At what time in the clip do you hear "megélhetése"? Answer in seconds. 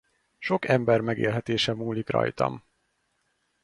1.01-1.73